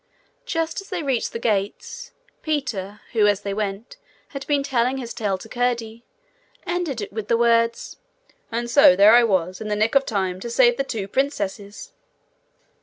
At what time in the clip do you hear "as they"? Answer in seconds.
0.81-1.03, 3.27-3.53